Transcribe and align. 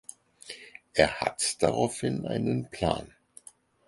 Er 0.95 1.21
hat 1.21 1.61
daraufhin 1.61 2.25
einen 2.25 2.67
Plan. 2.71 3.13